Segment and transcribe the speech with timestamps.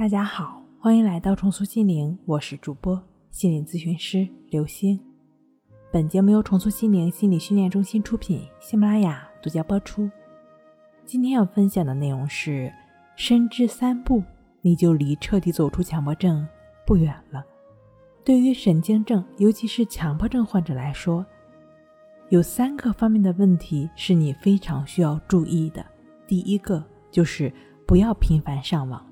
[0.00, 2.98] 大家好，欢迎来到重塑心灵，我是主播
[3.30, 4.98] 心理咨询师刘星。
[5.92, 10.10] 本节目由重塑心灵心理训练中心出品，喜马拉雅独家播出。
[11.04, 12.72] 今天要分享的内容是：
[13.14, 14.22] 深知三步，
[14.62, 16.48] 你就离彻底走出强迫症
[16.86, 17.44] 不远了。
[18.24, 21.26] 对于神经症，尤其是强迫症患者来说，
[22.30, 25.84] 有三个方面的问题是你非常需要注意的。
[26.26, 27.52] 第一个就是
[27.86, 29.06] 不要频繁上网。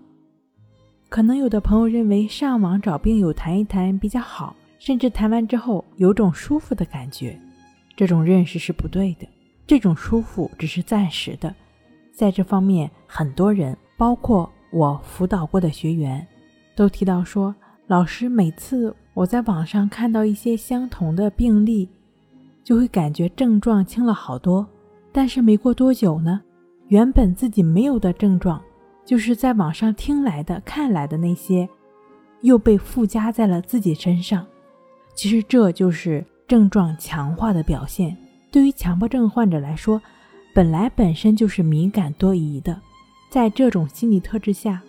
[1.08, 7.38] 可能有的朋友认为上网找病友谈一谈比较好，甚至谈完之后有种舒服的感觉，
[7.96, 9.26] 这种认识是不对的。
[9.66, 11.54] 这种舒服只是暂时的，
[12.12, 16.26] 在这方面，很多人，包括我辅导过的学员，
[16.76, 17.54] 都提到说，
[17.86, 21.88] 老师每次我在网上看到一些相同的病例，
[22.62, 24.66] 就会感觉症状轻了好多，
[25.10, 26.40] 但是没过多久呢，
[26.88, 28.62] 原本自己没有的症状。
[29.08, 31.66] 就是在网上听来的、看来的那些，
[32.42, 34.46] 又被附加在了自己身上。
[35.14, 38.14] 其实这就是症状强化的表现。
[38.52, 39.98] 对于强迫症患者来说，
[40.54, 42.78] 本来本身就是敏感多疑的，
[43.30, 44.82] 在这种心理特质下，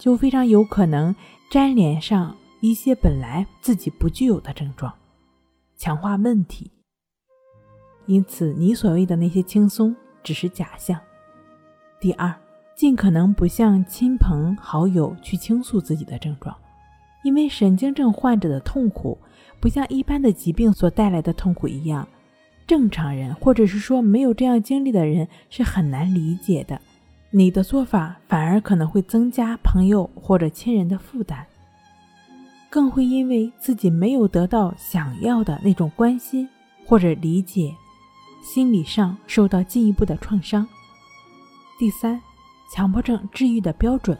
[0.00, 1.14] 就非常有可能
[1.52, 4.92] 粘连上一些本来自己不具有的症状，
[5.76, 6.72] 强化问题。
[8.06, 10.98] 因此，你所谓的那些轻松只是假象。
[12.00, 12.34] 第二。
[12.76, 16.54] 尽可能不向亲朋好友去倾诉自己的症状，
[17.22, 19.16] 因为神经症患者的痛苦
[19.60, 22.06] 不像一般的疾病所带来的痛苦一样，
[22.66, 26.80] 正常人或者是说没有这样经历的人是很难理解的。
[27.30, 31.46] 你的做法反而可能会增加朋友或者亲人的负担，
[32.68, 36.48] 更会因为自己没有得到想要的那种关心
[36.84, 37.72] 或者理解，
[38.42, 40.66] 心理上受到进一步的创伤。
[41.78, 42.20] 第三。
[42.70, 44.18] 强迫症治愈的标准，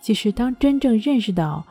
[0.00, 1.64] 其实当真正认识到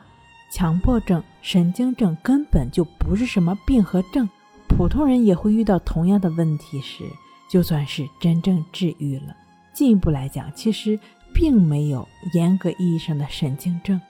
[0.50, 4.28] 强迫症、神经症根本就不是什么病和症，
[4.68, 7.04] 普通人也会遇到同样的问题时，
[7.48, 9.36] 就算是真正治愈了。
[9.72, 10.98] 进一步来讲，其实
[11.34, 14.00] 并没有严格意义上的神经症，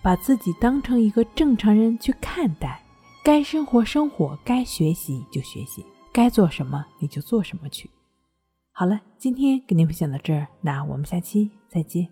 [0.00, 2.80] 把自己当成一个正常人去看待，
[3.24, 7.90] 该生活生活，该学习就学习，该做什么你就做什么去。
[8.76, 12.08] 好了，今天跟您分享到这儿，那我们下期再见。